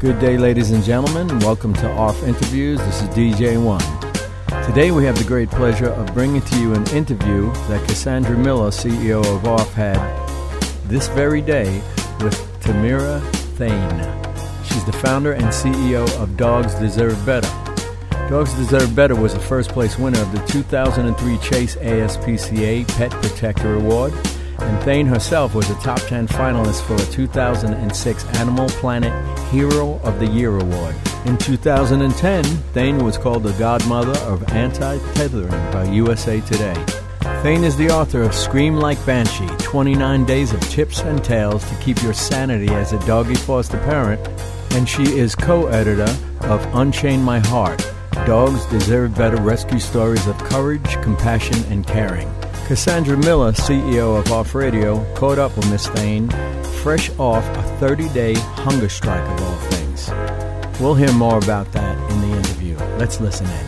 [0.00, 1.28] Good day, ladies and gentlemen.
[1.28, 2.78] and Welcome to ARF Interviews.
[2.78, 3.82] This is DJ One.
[4.64, 8.70] Today we have the great pleasure of bringing to you an interview that Cassandra Miller,
[8.70, 9.98] CEO of ARF, had
[10.84, 11.82] this very day
[12.20, 13.20] with Tamira
[13.56, 14.64] Thayne.
[14.64, 17.50] She's the founder and CEO of Dogs Deserve Better.
[18.30, 23.74] Dogs Deserve Better was a first place winner of the 2003 Chase ASPCA Pet Protector
[23.74, 24.12] Award
[24.60, 30.18] and Thayne herself was a top 10 finalist for a 2006 Animal Planet Hero of
[30.20, 30.94] the Year award.
[31.24, 36.74] In 2010, Thayne was called the godmother of anti-tethering by USA Today.
[37.42, 41.74] Thayne is the author of Scream Like Banshee 29 Days of Tips and Tales to
[41.76, 44.20] Keep Your Sanity as a Doggy Foster Parent,
[44.72, 46.10] and she is co editor
[46.42, 47.84] of Unchain My Heart
[48.26, 52.28] Dogs Deserve Better Rescue Stories of Courage, Compassion, and Caring.
[52.68, 56.28] Cassandra Miller, CEO of ARF Radio, caught up with Miss Thayne,
[56.82, 60.10] fresh off a 30 day hunger strike of all things.
[60.78, 62.76] We'll hear more about that in the interview.
[62.98, 63.66] Let's listen in.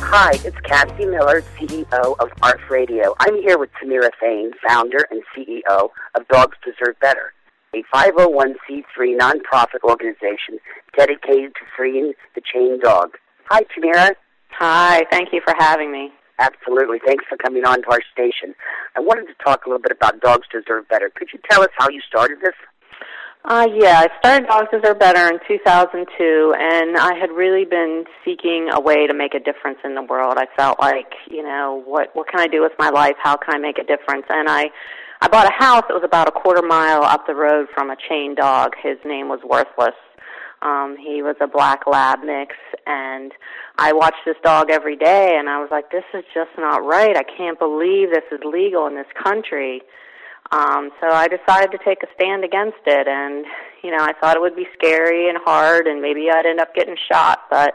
[0.00, 3.14] Hi, it's Cassie Miller, CEO of Arf Radio.
[3.20, 7.34] I'm here with Tamira Thayne, founder and CEO of Dogs Deserve Better,
[7.74, 10.58] a 501c3 nonprofit organization
[10.96, 13.18] dedicated to freeing the chained dog.
[13.50, 14.14] Hi, Tamira.
[14.52, 16.14] Hi, thank you for having me.
[16.38, 16.98] Absolutely.
[17.04, 18.54] Thanks for coming on to our station.
[18.96, 21.10] I wanted to talk a little bit about Dogs Deserve Better.
[21.14, 22.54] Could you tell us how you started this?
[23.44, 28.70] Uh, yeah, I started Dogs Deserve Better in 2002, and I had really been seeking
[28.72, 30.38] a way to make a difference in the world.
[30.38, 33.16] I felt like, you know, what what can I do with my life?
[33.22, 34.24] How can I make a difference?
[34.30, 34.70] And I
[35.20, 37.96] I bought a house that was about a quarter mile up the road from a
[38.08, 38.72] chain dog.
[38.82, 39.94] His name was Worthless.
[40.64, 43.32] Um, he was a black lab mix, and
[43.76, 47.16] I watched this dog every day, and I was like, this is just not right.
[47.16, 49.82] I can't believe this is legal in this country.
[50.52, 53.44] Um, so I decided to take a stand against it, and
[53.82, 56.74] you know, I thought it would be scary and hard, and maybe I'd end up
[56.74, 57.74] getting shot, but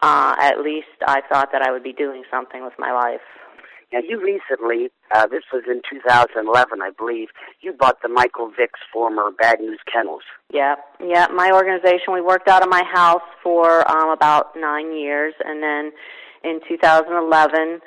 [0.00, 3.20] uh, at least I thought that I would be doing something with my life.
[3.92, 7.28] Now, you recently, uh, this was in 2011, I believe,
[7.60, 10.22] you bought the Michael Vick's former Bad News Kennels.
[10.50, 11.26] Yeah, yeah.
[11.26, 15.92] My organization, we worked out of my house for um, about nine years, and then
[16.42, 17.80] in 2011,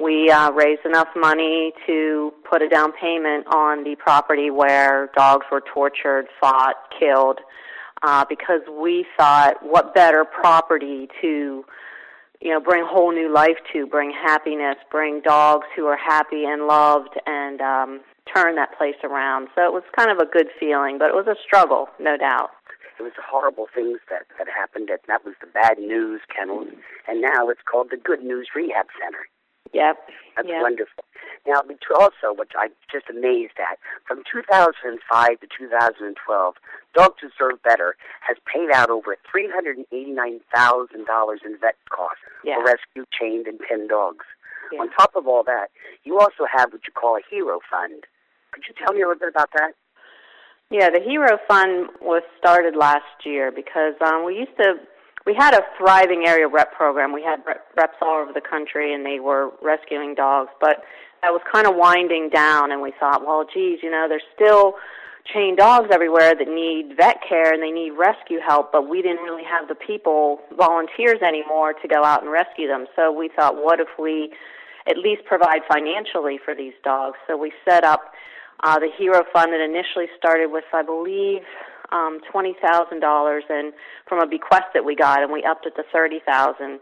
[0.00, 5.46] we uh, raised enough money to put a down payment on the property where dogs
[5.52, 7.38] were tortured, fought, killed,
[8.02, 11.64] uh, because we thought, what better property to
[12.42, 16.66] you know, bring whole new life to, bring happiness, bring dogs who are happy and
[16.66, 18.00] loved, and um,
[18.34, 19.48] turn that place around.
[19.54, 22.50] So it was kind of a good feeling, but it was a struggle, no doubt.
[22.98, 24.88] It was horrible things that that happened.
[24.90, 26.66] That that was the bad news kennel,
[27.08, 29.26] and now it's called the Good News Rehab Center.
[29.72, 29.96] Yep.
[30.36, 30.62] That's yep.
[30.62, 31.04] wonderful.
[31.46, 31.62] Now,
[31.98, 36.54] also, which I'm just amazed at, from 2005 to 2012,
[36.94, 39.84] Dogs Deserve Better has paid out over $389,000
[41.44, 42.56] in vet costs yeah.
[42.56, 44.24] for rescue chained and pinned dogs.
[44.72, 44.80] Yeah.
[44.80, 45.68] On top of all that,
[46.04, 48.04] you also have what you call a hero fund.
[48.52, 49.74] Could you tell me a little bit about that?
[50.72, 54.80] Yeah, the Hero Fund was started last year because um, we used to
[55.26, 57.12] we had a thriving area rep program.
[57.12, 57.40] We had
[57.76, 60.50] reps all over the country, and they were rescuing dogs.
[60.60, 60.82] But
[61.22, 64.74] that was kind of winding down, and we thought, well, geez, you know, there's still
[65.32, 69.22] chained dogs everywhere that need vet care and they need rescue help, but we didn't
[69.22, 72.86] really have the people, volunteers anymore, to go out and rescue them.
[72.96, 74.32] So we thought, what if we
[74.88, 77.16] at least provide financially for these dogs?
[77.26, 78.12] So we set up
[78.64, 81.42] uh, the Hero Fund that initially started with, I believe,
[81.90, 83.72] um, twenty thousand dollars, and
[84.08, 86.80] from a bequest that we got, and we upped it to thirty thousand.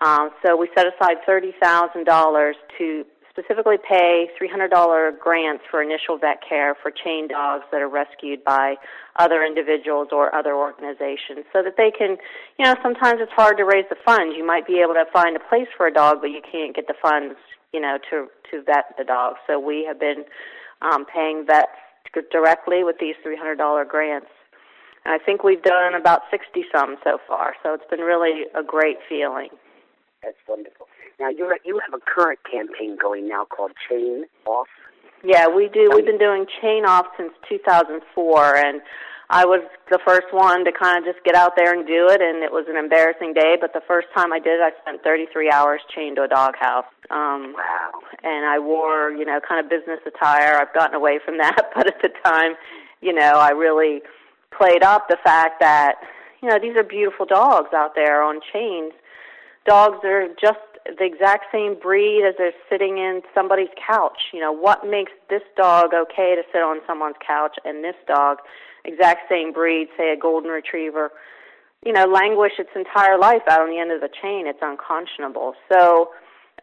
[0.00, 3.04] Um, so we set aside thirty thousand dollars to
[3.38, 8.74] specifically pay $300 grants for initial vet care for chained dogs that are rescued by
[9.16, 12.16] other individuals or other organizations so that they can,
[12.58, 14.34] you know, sometimes it's hard to raise the funds.
[14.36, 16.86] You might be able to find a place for a dog, but you can't get
[16.88, 17.36] the funds,
[17.72, 19.34] you know, to, to vet the dog.
[19.46, 20.24] So we have been
[20.82, 21.70] um, paying vets
[22.32, 24.26] directly with these $300 grants.
[25.06, 28.98] I think we've done about 60 some so far, so it's been really a great
[29.08, 29.48] feeling.
[30.22, 30.86] That's wonderful.
[31.20, 34.68] Now you you have a current campaign going now called Chain Off.
[35.24, 35.90] Yeah, we do.
[35.94, 38.80] We've been doing Chain Off since 2004, and
[39.30, 42.22] I was the first one to kind of just get out there and do it,
[42.22, 43.56] and it was an embarrassing day.
[43.60, 46.88] But the first time I did it, I spent 33 hours chained to a doghouse.
[47.10, 47.90] Um, wow.
[48.22, 50.56] And I wore, you know, kind of business attire.
[50.56, 52.54] I've gotten away from that, but at the time,
[53.00, 54.00] you know, I really
[54.56, 55.96] played up the fact that,
[56.42, 58.92] you know, these are beautiful dogs out there on chains.
[59.66, 60.58] Dogs are just
[60.98, 64.32] the exact same breed as they're sitting in somebody's couch.
[64.32, 68.38] You know, what makes this dog okay to sit on someone's couch and this dog
[68.84, 71.10] exact same breed, say a golden retriever,
[71.84, 74.46] you know, languish its entire life out on the end of the chain.
[74.46, 75.54] It's unconscionable.
[75.70, 76.10] So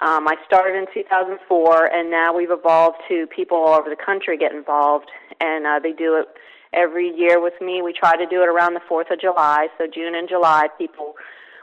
[0.01, 4.37] um, I started in 2004, and now we've evolved to people all over the country
[4.37, 5.09] get involved,
[5.39, 6.27] and uh, they do it
[6.73, 7.81] every year with me.
[7.81, 11.13] We try to do it around the 4th of July, so June and July, people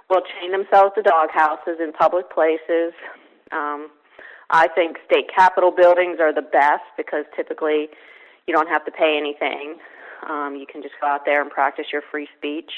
[0.08, 2.93] will chain themselves to dog houses in public places.
[3.50, 3.90] Um,
[4.50, 7.88] I think state capitol buildings are the best because typically
[8.46, 9.76] you don't have to pay anything.
[10.28, 12.70] Um, you can just go out there and practice your free speech.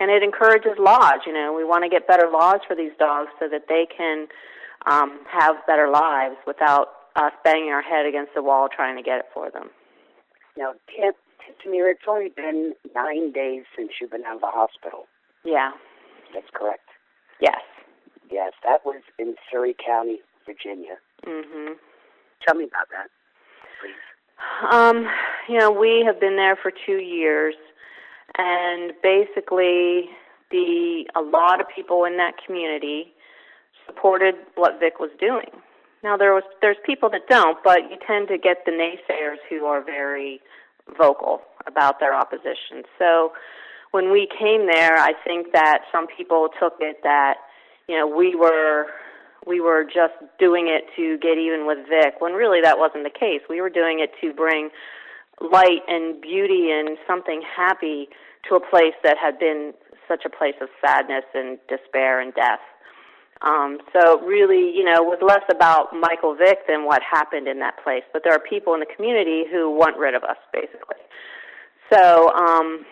[0.00, 1.20] And it encourages laws.
[1.26, 4.28] You know, we want to get better laws for these dogs so that they can
[4.86, 9.18] um, have better lives without us banging our head against the wall trying to get
[9.18, 9.70] it for them.
[10.58, 10.74] Now,
[11.64, 15.06] Tamir, it's only been nine days since you've been out of the hospital.
[15.44, 15.70] Yeah.
[16.34, 16.88] That's correct.
[17.40, 17.62] Yes.
[18.30, 20.96] Yes, that was in Surry County, Virginia.
[21.24, 21.74] Mm-hmm.
[22.46, 23.08] Tell me about that,
[23.80, 23.94] please.
[24.70, 25.08] Um,
[25.48, 27.54] you know, we have been there for 2 years
[28.36, 30.10] and basically
[30.50, 33.12] the a lot of people in that community
[33.86, 35.50] supported what Vick was doing.
[36.02, 39.64] Now there was there's people that don't, but you tend to get the naysayers who
[39.66, 40.40] are very
[40.96, 42.84] vocal about their opposition.
[42.98, 43.32] So
[43.90, 47.34] when we came there, I think that some people took it that
[47.88, 48.86] you know we were
[49.46, 53.10] we were just doing it to get even with Vick, when really that wasn't the
[53.10, 53.40] case.
[53.48, 54.70] We were doing it to bring
[55.40, 58.08] light and beauty and something happy
[58.48, 59.72] to a place that had been
[60.06, 62.60] such a place of sadness and despair and death.
[63.42, 67.82] Um, so really, you know, was less about Michael Vick than what happened in that
[67.82, 68.02] place.
[68.12, 70.98] But there are people in the community who want rid of us, basically.
[71.92, 72.84] So um,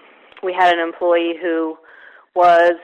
[0.42, 1.76] we had an employee who
[2.34, 2.74] was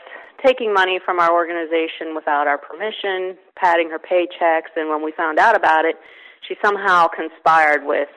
[0.45, 5.39] taking money from our organization without our permission, padding her paychecks, and when we found
[5.39, 5.97] out about it,
[6.49, 8.09] she somehow conspired with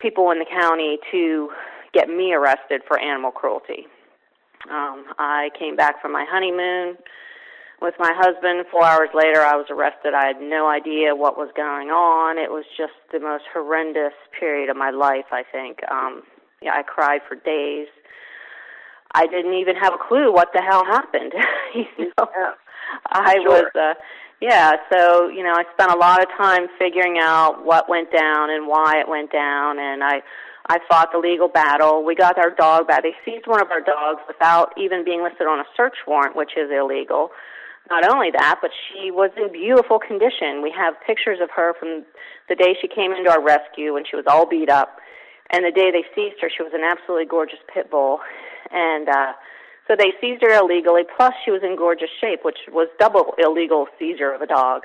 [0.00, 1.48] people in the county to
[1.92, 3.86] get me arrested for animal cruelty.
[4.68, 6.96] Um, I came back from my honeymoon
[7.80, 8.66] with my husband.
[8.70, 10.14] Four hours later, I was arrested.
[10.14, 12.38] I had no idea what was going on.
[12.38, 15.78] It was just the most horrendous period of my life, I think.
[15.90, 16.22] Um,
[16.60, 17.86] yeah, I cried for days.
[19.14, 21.32] I didn't even have a clue what the hell happened.
[21.74, 22.52] you know, Yeah.
[23.06, 23.44] I Sure.
[23.44, 23.94] was, uh,
[24.40, 24.72] yeah.
[24.92, 28.66] So you know, I spent a lot of time figuring out what went down and
[28.66, 30.22] why it went down, and I,
[30.68, 32.04] I fought the legal battle.
[32.04, 33.02] We got our dog back.
[33.02, 36.52] They seized one of our dogs without even being listed on a search warrant, which
[36.56, 37.30] is illegal.
[37.90, 40.62] Not only that, but she was in beautiful condition.
[40.62, 42.04] We have pictures of her from
[42.48, 44.98] the day she came into our rescue when she was all beat up,
[45.50, 48.20] and the day they seized her, she was an absolutely gorgeous pit bull,
[48.70, 49.32] and uh,
[49.88, 51.02] so they seized her illegally.
[51.16, 54.82] Plus, she was in gorgeous shape, which was double illegal seizure of a dog.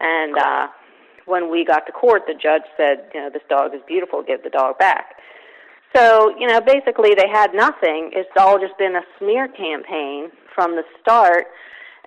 [0.00, 0.66] And uh,
[1.26, 4.22] when we got to court, the judge said, you know, this dog is beautiful.
[4.22, 5.14] Give the dog back.
[5.94, 8.10] So, you know, basically they had nothing.
[8.14, 11.46] It's all just been a smear campaign from the start,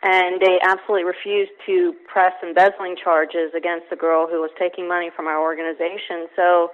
[0.05, 5.09] and they absolutely refused to press embezzling charges against the girl who was taking money
[5.15, 6.29] from our organization.
[6.35, 6.69] So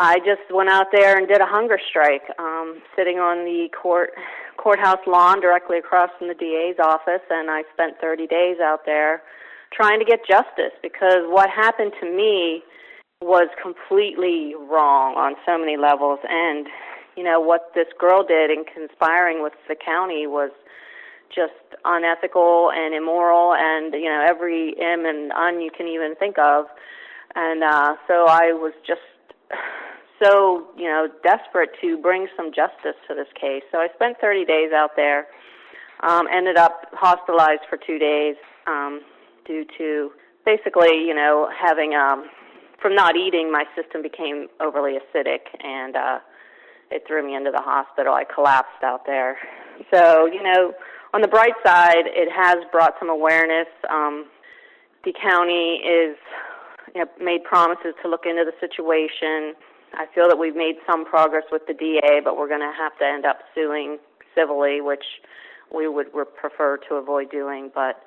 [0.00, 4.10] I just went out there and did a hunger strike, um, sitting on the court
[4.56, 9.22] courthouse lawn directly across from the DA's office, and I spent 30 days out there
[9.72, 12.62] trying to get justice because what happened to me
[13.22, 16.66] was completely wrong on so many levels and
[17.16, 20.50] you know what this girl did in conspiring with the county was
[21.34, 21.52] just
[21.84, 26.66] unethical and immoral and you know every m and un you can even think of.
[27.34, 29.00] And uh so I was just
[30.22, 33.62] so you know desperate to bring some justice to this case.
[33.72, 35.26] So I spent 30 days out there
[36.02, 39.00] um ended up hospitalized for 2 days um
[39.46, 40.10] due to
[40.44, 42.28] basically you know having um
[42.82, 46.18] from not eating my system became overly acidic and uh
[46.90, 48.14] it threw me into the hospital.
[48.14, 49.38] I collapsed out there.
[49.94, 50.74] So you know
[51.12, 54.26] on the bright side it has brought some awareness um
[55.04, 56.16] the county is
[56.94, 59.54] you know, made promises to look into the situation.
[59.94, 62.96] I feel that we've made some progress with the DA, but we're going to have
[62.98, 63.98] to end up suing
[64.34, 65.04] civilly, which
[65.74, 67.70] we would re- prefer to avoid doing.
[67.74, 68.02] But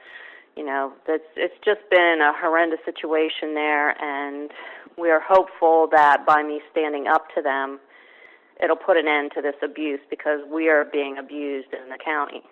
[0.55, 4.51] you know, that's it's just been a horrendous situation there, and
[4.98, 7.79] we are hopeful that by me standing up to them,
[8.63, 12.43] it'll put an end to this abuse because we are being abused in the county.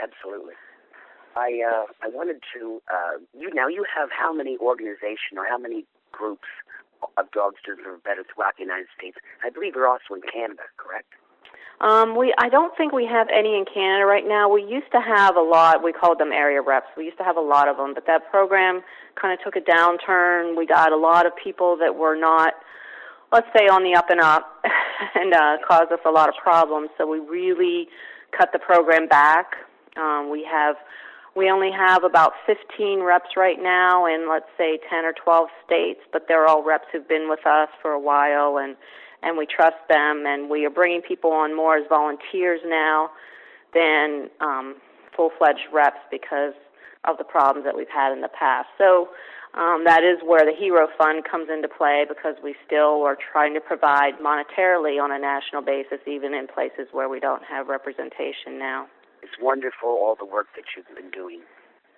[0.00, 0.54] Absolutely.
[1.36, 5.58] I uh, I wanted to uh, you now you have how many organization or how
[5.58, 6.46] many groups
[7.18, 9.18] of dogs deserve better throughout the United States?
[9.44, 11.10] I believe you're also in Canada, correct?
[11.80, 14.48] Um, we I don't think we have any in Canada right now.
[14.48, 15.82] We used to have a lot.
[15.82, 16.86] We called them area reps.
[16.96, 18.82] We used to have a lot of them, but that program
[19.20, 20.56] kind of took a downturn.
[20.56, 22.54] We got a lot of people that were not
[23.34, 24.62] let's say, on the up and up
[25.14, 26.88] and uh, cause us a lot of problems.
[26.96, 27.88] So we really
[28.36, 29.56] cut the program back.
[29.96, 30.76] Um, we have
[31.36, 36.00] we only have about 15 reps right now in let's say 10 or 12 states,
[36.12, 38.76] but they're all reps who've been with us for a while and
[39.22, 43.10] and we trust them and we are bringing people on more as volunteers now
[43.72, 44.76] than um,
[45.16, 46.54] full-fledged reps because
[47.04, 48.68] of the problems that we've had in the past.
[48.78, 49.08] So
[49.54, 53.54] um, that is where the Hero Fund comes into play because we still are trying
[53.54, 58.58] to provide monetarily on a national basis, even in places where we don't have representation
[58.58, 58.86] now.
[59.24, 61.40] It's wonderful all the work that you've been doing.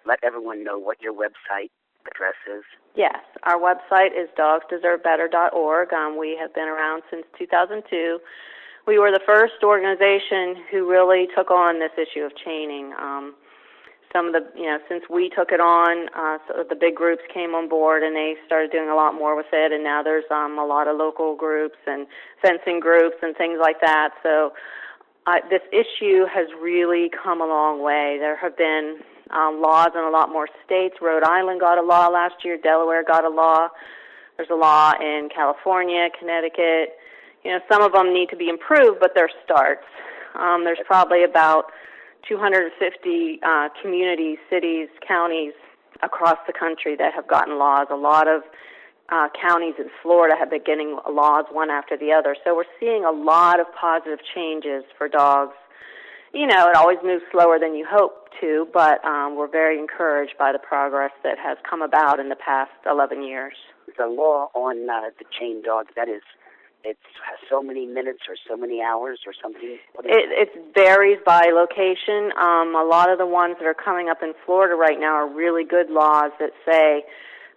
[0.06, 1.75] Let everyone know what your website
[2.06, 2.62] address is.
[2.95, 5.92] Yes, our website is dogsdeservebetter.org.
[5.92, 8.21] Um, we have been around since 2002.
[8.87, 12.95] We were the first organization who really took on this issue of chaining.
[12.95, 13.35] Um,
[14.12, 17.23] some of the you know since we took it on uh so the big groups
[17.33, 20.25] came on board and they started doing a lot more with it and now there's
[20.30, 22.06] um a lot of local groups and
[22.40, 24.52] fencing groups and things like that so
[25.26, 28.16] uh, this issue has really come a long way.
[28.18, 28.99] There have been
[29.30, 30.97] um laws in a lot more states.
[31.02, 32.56] Rhode island got a law last year.
[32.56, 33.68] Delaware got a law.
[34.37, 36.97] There's a law in california connecticut.
[37.45, 39.87] You know some of them need to be improved but they're starts.
[40.38, 41.73] Um there's probably about
[42.28, 45.52] 250 uh, communities, cities, counties
[46.02, 47.87] across the country that have gotten laws.
[47.90, 48.42] A lot of
[49.09, 52.37] uh, counties in Florida have been getting laws one after the other.
[52.45, 55.55] So we're seeing a lot of positive changes for dogs.
[56.33, 60.35] You know, it always moves slower than you hope to, but um, we're very encouraged
[60.39, 63.55] by the progress that has come about in the past 11 years.
[63.97, 66.23] The law on uh, the chain dog that is
[66.85, 67.01] it's
[67.51, 69.77] so many minutes or so many hours or something?
[70.05, 72.31] It, it varies by location.
[72.39, 75.29] Um, a lot of the ones that are coming up in Florida right now are
[75.29, 77.03] really good laws that say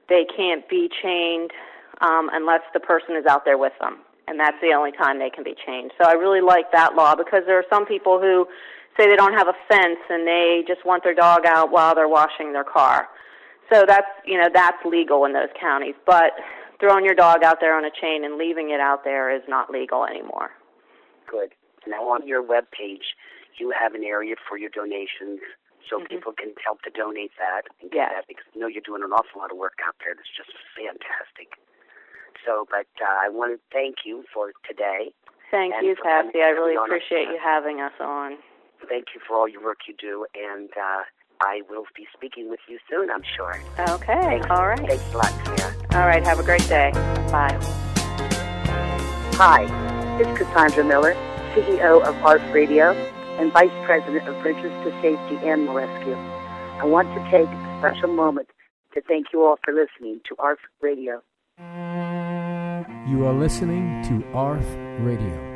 [0.09, 1.51] they can't be chained
[2.01, 5.29] um, unless the person is out there with them, and that's the only time they
[5.29, 5.91] can be chained.
[6.01, 8.47] So I really like that law because there are some people who
[8.97, 12.09] say they don't have a fence and they just want their dog out while they're
[12.09, 13.07] washing their car.
[13.71, 16.33] So that's you know that's legal in those counties, but
[16.79, 19.69] throwing your dog out there on a chain and leaving it out there is not
[19.69, 20.51] legal anymore.
[21.29, 21.51] Good.
[21.87, 23.15] Now on your web page,
[23.59, 25.39] you have an area for your donations,
[25.87, 26.11] so mm-hmm.
[26.11, 28.11] people can help to donate that and get yes.
[28.15, 30.13] that because I know you're doing an awful lot of work out there.
[30.15, 31.55] That's just fantastic.
[32.45, 35.11] So, but uh, I want to thank you for today.
[35.51, 36.41] Thank you, Cassie.
[36.41, 38.37] I really appreciate you having us on.
[38.87, 41.03] Thank you for all your work you do, and uh,
[41.41, 43.61] I will be speaking with you soon, I'm sure.
[43.79, 44.13] Okay.
[44.13, 44.79] Thanks, All right.
[44.79, 45.75] Thanks a lot, Sarah.
[45.93, 46.23] All right.
[46.23, 46.91] Have a great day.
[47.31, 47.57] Bye.
[49.35, 49.63] Hi,
[50.19, 51.13] it's Cassandra Miller,
[51.55, 52.93] CEO of ARF Radio
[53.39, 56.13] and Vice President of Bridges to Safety Animal Rescue.
[56.13, 58.49] I want to take a special moment
[58.93, 61.21] to thank you all for listening to ARF Radio.
[63.07, 64.65] You are listening to ARF
[64.99, 65.48] Radio.